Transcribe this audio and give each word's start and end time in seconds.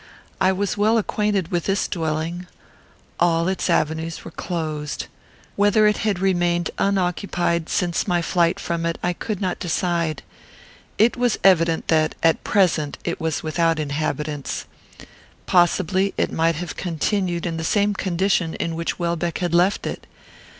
I 0.39 0.51
was 0.51 0.77
well 0.77 0.97
acquainted 0.97 1.49
with 1.49 1.65
this 1.65 1.87
dwelling. 1.87 2.47
All 3.19 3.47
its 3.47 3.69
avenues 3.69 4.25
were 4.25 4.31
closed. 4.31 5.05
Whether 5.55 5.85
it 5.85 5.97
had 5.97 6.17
remained 6.17 6.71
unoccupied 6.79 7.69
since 7.69 8.07
my 8.07 8.19
flight 8.23 8.59
from 8.59 8.83
it, 8.87 8.97
I 9.03 9.13
could 9.13 9.39
not 9.39 9.59
decide. 9.59 10.23
It 10.97 11.17
was 11.17 11.37
evident 11.43 11.87
that, 11.89 12.15
at 12.23 12.43
present, 12.43 12.97
it 13.03 13.21
was 13.21 13.43
without 13.43 13.79
inhabitants. 13.79 14.65
Possibly 15.45 16.15
it 16.17 16.31
might 16.31 16.55
have 16.55 16.75
continued 16.75 17.45
in 17.45 17.57
the 17.57 17.63
same 17.63 17.93
condition 17.93 18.55
in 18.55 18.73
which 18.75 18.97
Welbeck 18.97 19.37
had 19.37 19.53
left 19.53 19.85
it. 19.85 20.07